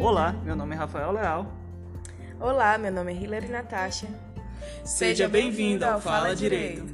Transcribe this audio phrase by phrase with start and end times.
[0.00, 1.46] Olá, meu nome é Rafael Leal.
[2.40, 4.06] Olá, meu nome é Hilary Natasha.
[4.84, 6.86] Seja bem-vindo ao Fala Direito.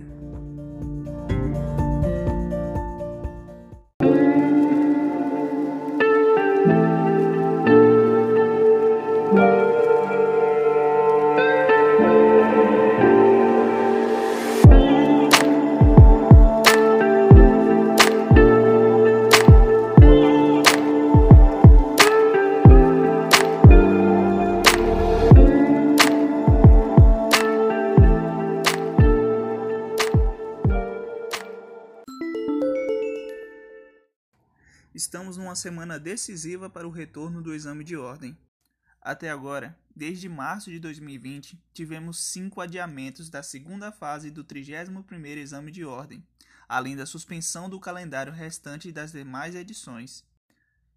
[35.54, 38.36] Numa semana decisiva para o retorno do exame de ordem.
[39.00, 45.70] Até agora, desde março de 2020, tivemos cinco adiamentos da segunda fase do 31º exame
[45.70, 46.26] de ordem,
[46.68, 50.24] além da suspensão do calendário restante das demais edições.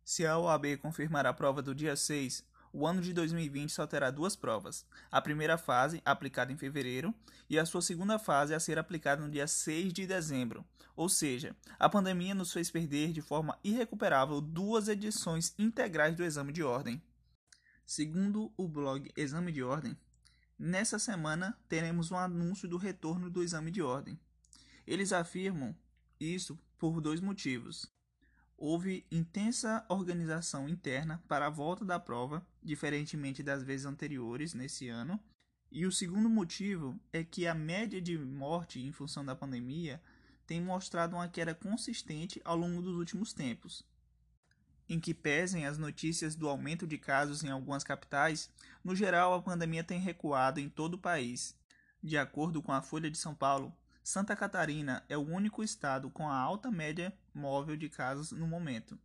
[0.04, 2.44] Se a OAB confirmar a prova do dia 6,
[2.78, 4.86] o ano de 2020 só terá duas provas.
[5.10, 7.12] A primeira fase, aplicada em fevereiro,
[7.50, 10.64] e a sua segunda fase a ser aplicada no dia 6 de dezembro.
[10.96, 16.54] Ou seja, a pandemia nos fez perder de forma irrecuperável duas edições integrais do exame
[16.54, 17.02] de ordem.
[17.84, 19.98] Segundo o blog Exame de Ordem,
[20.60, 24.20] nessa semana teremos um anúncio do retorno do exame de ordem.
[24.86, 25.76] Eles afirmam
[26.20, 27.92] isso por dois motivos
[28.58, 35.20] houve intensa organização interna para a volta da prova, diferentemente das vezes anteriores nesse ano.
[35.72, 40.02] E o segundo motivo é que a média de morte em função da pandemia
[40.48, 43.86] tem mostrado uma queda consistente ao longo dos últimos tempos.
[44.90, 48.50] Em que pesem as notícias do aumento de casos em algumas capitais,
[48.84, 51.54] no geral a pandemia tem recuado em todo o país.
[52.02, 53.76] De acordo com a Folha de São Paulo,
[54.10, 58.98] Santa Catarina é o único estado com a alta média móvel de casos no momento.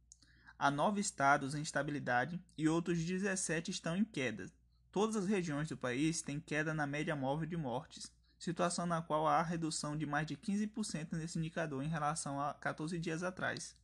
[0.57, 4.49] Há nove estados em estabilidade e outros 17 estão em queda.
[4.93, 9.27] Todas as regiões do país têm queda na média móvel de mortes, situação na qual
[9.27, 13.75] há redução de mais de 15% nesse indicador em relação a 14 dias atrás.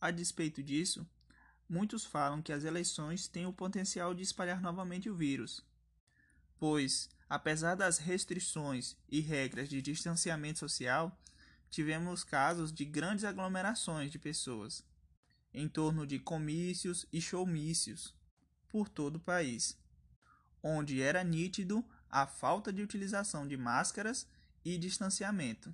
[0.00, 1.08] A despeito disso,
[1.68, 5.64] muitos falam que as eleições têm o potencial de espalhar novamente o vírus,
[6.58, 11.16] pois Apesar das restrições e regras de distanciamento social,
[11.70, 14.84] tivemos casos de grandes aglomerações de pessoas,
[15.54, 18.16] em torno de comícios e showmícios,
[18.68, 19.78] por todo o país,
[20.60, 24.26] onde era nítido a falta de utilização de máscaras
[24.64, 25.72] e distanciamento.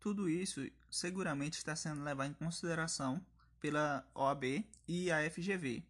[0.00, 3.24] Tudo isso seguramente está sendo levado em consideração
[3.60, 5.84] pela OAB e a FGV,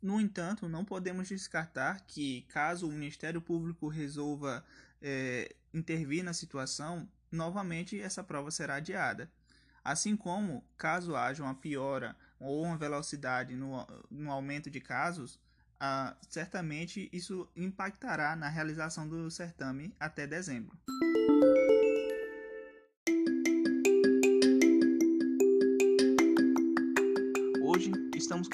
[0.00, 4.64] no entanto, não podemos descartar que, caso o Ministério Público resolva
[5.02, 9.30] é, intervir na situação, novamente essa prova será adiada.
[9.84, 15.40] Assim como, caso haja uma piora ou uma velocidade no, no aumento de casos,
[15.80, 20.76] ah, certamente isso impactará na realização do certame até dezembro.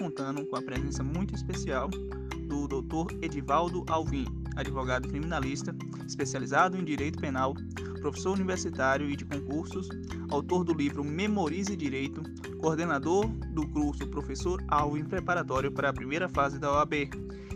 [0.04, 3.14] Contando com a presença muito especial do Dr.
[3.22, 5.74] Edivaldo Alvim, advogado criminalista,
[6.06, 7.54] especializado em direito penal,
[8.02, 9.88] professor universitário e de concursos,
[10.28, 12.22] autor do livro Memorize Direito,
[12.60, 17.08] coordenador do curso Professor Alvin preparatório para a primeira fase da OAB.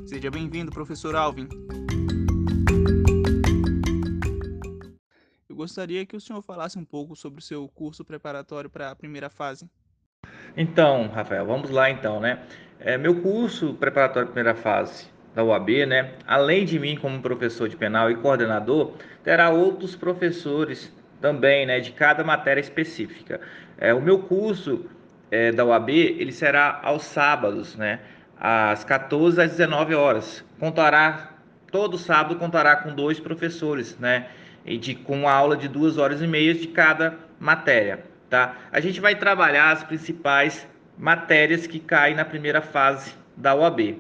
[0.07, 1.47] Seja bem-vindo, professor Alvin.
[5.47, 8.97] Eu gostaria que o senhor falasse um pouco sobre o seu curso preparatório para a
[8.97, 9.69] primeira fase.
[10.57, 12.39] Então, Rafael, vamos lá então, né?
[12.81, 16.13] É, meu curso preparatório primeira fase da UAB, né?
[16.27, 18.93] Além de mim como professor de penal e coordenador,
[19.23, 21.81] terá outros professores também, né?
[21.81, 23.41] De cada matéria específica.
[23.79, 24.87] É, o meu curso
[25.31, 28.01] é, da UAB, ele será aos sábados, né?
[28.41, 30.45] Às 14 às 19 horas.
[30.59, 31.35] Contará,
[31.71, 34.29] todo sábado contará com dois professores, né?
[34.65, 38.08] E de, com uma aula de duas horas e meia de cada matéria.
[38.29, 38.57] Tá?
[38.71, 40.67] A gente vai trabalhar as principais
[40.99, 43.97] matérias que caem na primeira fase da UAB.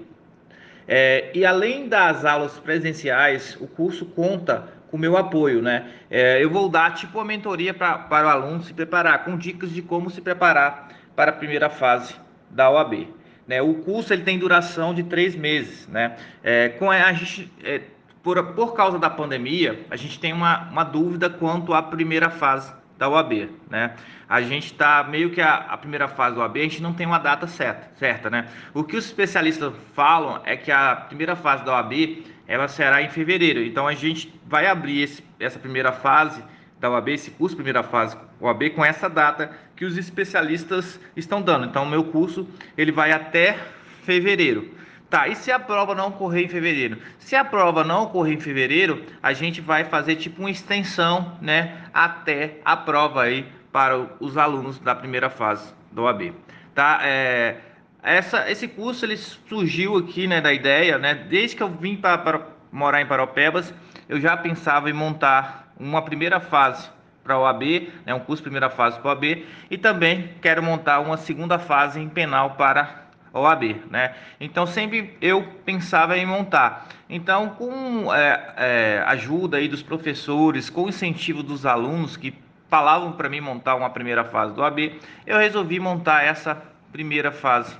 [0.87, 5.91] É, e além das aulas presenciais, o curso conta com meu apoio, né?
[6.11, 9.71] É, eu vou dar tipo uma mentoria pra, para o aluno se preparar, com dicas
[9.71, 12.15] de como se preparar para a primeira fase
[12.51, 13.07] da OAB.
[13.47, 13.61] Né?
[13.63, 16.17] O curso ele tem duração de três meses, né?
[16.43, 17.83] É, com a gente, é,
[18.23, 22.73] por, por causa da pandemia, a gente tem uma, uma dúvida quanto à primeira fase
[22.99, 23.95] da UAB, né?
[24.29, 27.06] A gente está meio que a, a, primeira fase da UAB, a gente não tem
[27.06, 28.49] uma data certa, certa, né?
[28.75, 33.09] O que os especialistas falam é que a primeira fase da UAB ela será em
[33.09, 33.61] fevereiro.
[33.61, 36.43] Então a gente vai abrir esse, essa primeira fase
[36.81, 41.67] da UAB, esse curso primeira fase UAB com essa data que os especialistas estão dando.
[41.67, 43.56] Então o meu curso ele vai até
[44.03, 44.71] fevereiro.
[45.11, 46.99] Tá, e se a prova não ocorrer em fevereiro?
[47.19, 51.83] Se a prova não ocorrer em fevereiro, a gente vai fazer tipo uma extensão, né,
[51.95, 56.35] até a prova aí para os alunos da primeira fase do OAB.
[56.75, 57.01] Tá?
[57.03, 57.57] É,
[58.03, 62.47] essa, esse curso ele surgiu aqui, né, da ideia, né, desde que eu vim para
[62.71, 63.73] morar em Paropebas,
[64.11, 66.91] eu já pensava em montar uma primeira fase
[67.25, 71.01] para a OAB, né, um curso primeira fase para a OAB, e também quero montar
[71.01, 74.15] uma segunda fase em penal para OAB, né?
[74.41, 76.89] Então sempre eu pensava em montar.
[77.09, 82.35] Então com é, é, ajuda aí dos professores, com incentivo dos alunos que
[82.69, 84.93] falavam para mim montar uma primeira fase do OAB,
[85.27, 87.75] eu resolvi montar essa primeira fase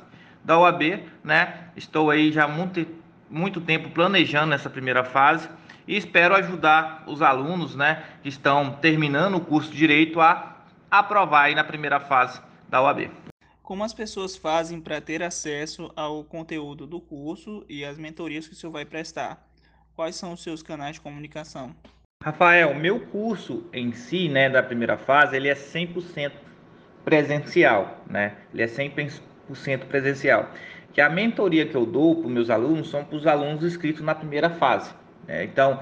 [0.45, 1.55] da OAB, né?
[1.77, 2.87] Estou aí já muito
[3.31, 5.49] muito tempo planejando essa primeira fase
[5.87, 10.57] e espero ajudar os alunos, né, que estão terminando o curso de direito a
[10.91, 13.11] aprovar aí na primeira fase da OAB.
[13.69, 18.55] Como as pessoas fazem para ter acesso ao conteúdo do curso e as mentorias que
[18.55, 19.47] o senhor vai prestar?
[19.95, 21.77] Quais são os seus canais de comunicação?
[22.25, 26.33] Rafael, meu curso em si, né, da primeira fase, ele é 100%
[27.05, 28.39] presencial, né?
[28.55, 29.21] Ele é 100%
[29.87, 30.51] presencial.
[30.95, 34.01] Que a mentoria que eu dou para os meus alunos são para os alunos inscritos
[34.01, 34.95] na primeira fase.
[35.29, 35.45] Né?
[35.45, 35.79] Então,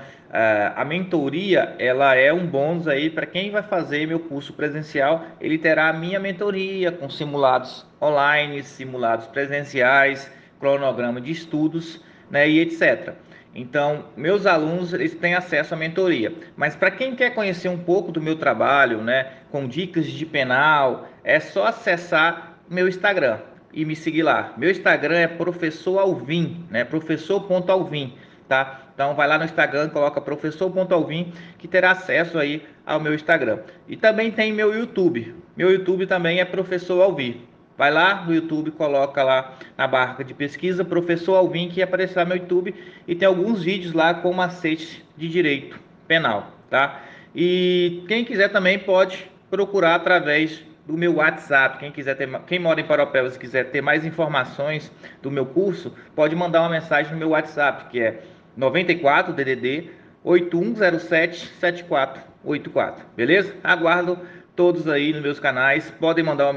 [0.75, 5.25] a mentoria ela é um bônus aí para quem vai fazer meu curso presencial.
[5.41, 12.61] Ele terá a minha mentoria com simulados online, simulados presenciais, cronograma de estudos, né, e
[12.61, 13.15] etc.
[13.55, 16.35] Então, meus alunos eles têm acesso à mentoria.
[16.57, 21.09] Mas para quem quer conhecer um pouco do meu trabalho, né, com dicas de penal,
[21.25, 23.39] é só acessar meu Instagram
[23.73, 24.53] e me seguir lá.
[24.59, 28.13] Meu Instagram é professor Alvim, né, professor.alvim
[28.49, 28.83] tá?
[28.95, 33.59] Então vai lá no Instagram, coloca professor.alvim que terá acesso aí ao meu Instagram.
[33.89, 35.35] E também tem meu YouTube.
[35.57, 37.43] Meu YouTube também é professor Alvim.
[37.77, 42.31] Vai lá no YouTube, coloca lá na barra de pesquisa professor Alvim que aparecerá no
[42.31, 42.75] meu YouTube
[43.07, 45.79] e tem alguns vídeos lá com macete de direito
[46.09, 47.03] penal, tá?
[47.35, 51.79] E quem quiser também pode procurar através do meu WhatsApp.
[51.79, 54.91] Quem quiser ter, quem mora em Paropebas e quiser ter mais informações
[55.21, 58.23] do meu curso, pode mandar uma mensagem no meu WhatsApp, que é
[58.57, 59.91] 94 DDD
[60.25, 63.05] 8107 7484.
[63.15, 63.55] Beleza?
[63.63, 64.19] Aguardo
[64.57, 65.91] todos aí nos meus canais.
[66.01, 66.51] Podem mandar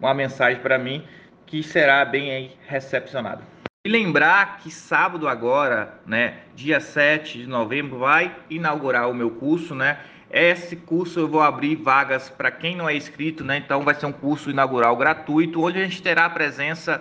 [0.00, 1.04] uma, mensagem para mim
[1.46, 3.42] que será bem recepcionado.
[3.86, 9.74] E lembrar que sábado agora, né, dia 7 de novembro, vai inaugurar o meu curso,
[9.74, 9.98] né?
[10.30, 13.58] Esse curso eu vou abrir vagas para quem não é inscrito, né?
[13.58, 17.00] Então vai ser um curso inaugural gratuito, onde a gente terá a presença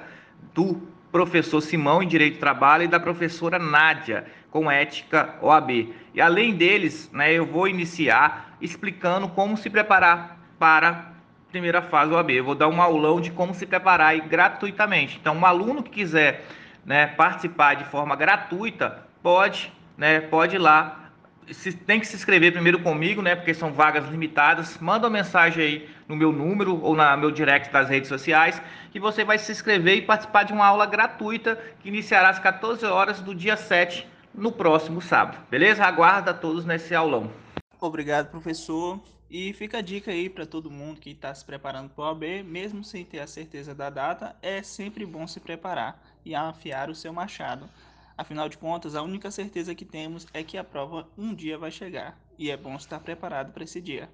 [0.53, 5.93] do professor Simão em Direito do Trabalho e da professora Nádia com Ética OAB.
[6.11, 11.03] E além deles, né, eu vou iniciar explicando como se preparar para a
[11.51, 12.31] primeira fase OAB.
[12.31, 15.19] Eu vou dar um aulão de como se preparar aí gratuitamente.
[15.21, 16.45] Então, um aluno que quiser
[16.83, 21.02] né, participar de forma gratuita, pode, né, pode ir lá
[21.51, 23.35] se, tem que se inscrever primeiro comigo, né?
[23.35, 24.77] Porque são vagas limitadas.
[24.79, 28.61] Manda uma mensagem aí no meu número ou na meu direct das redes sociais
[28.91, 32.85] que você vai se inscrever e participar de uma aula gratuita que iniciará às 14
[32.85, 35.37] horas do dia 7 no próximo sábado.
[35.49, 35.83] Beleza?
[35.83, 37.31] Aguarda todos nesse aulão.
[37.79, 38.99] Obrigado, professor.
[39.29, 42.43] E fica a dica aí para todo mundo que está se preparando para o OAB,
[42.43, 46.93] mesmo sem ter a certeza da data, é sempre bom se preparar e afiar o
[46.93, 47.67] seu machado.
[48.17, 51.71] Afinal de contas, a única certeza que temos é que a prova um dia vai
[51.71, 54.09] chegar e é bom estar preparado para esse dia.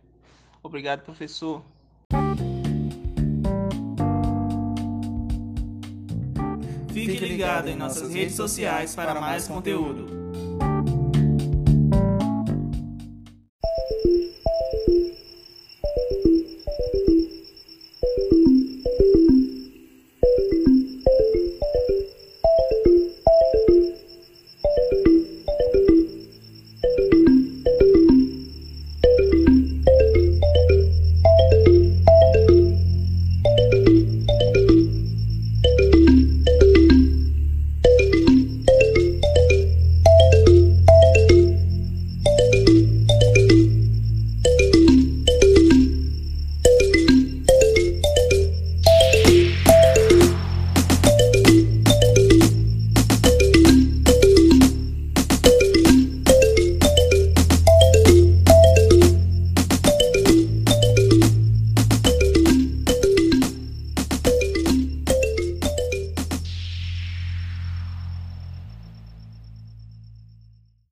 [0.64, 1.64] Obrigado, professor.
[6.94, 10.29] Fique ligado em nossas redes sociais para mais conteúdo.